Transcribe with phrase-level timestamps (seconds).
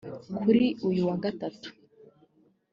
[0.37, 1.69] kuri uyu wa Gatatu